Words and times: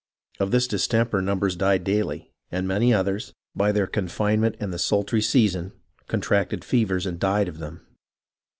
Of 0.39 0.49
this 0.49 0.65
distemper 0.67 1.21
numbers 1.21 1.55
died 1.55 1.83
daily, 1.83 2.31
and 2.51 2.67
many 2.67 2.91
others, 2.91 3.35
by 3.53 3.71
their 3.71 3.85
confinement 3.85 4.55
and 4.59 4.73
the 4.73 4.79
sultry 4.79 5.21
season, 5.21 5.73
contracted 6.07 6.65
fevers 6.65 7.05
and 7.05 7.19
died 7.19 7.47
of 7.47 7.59
them. 7.59 7.85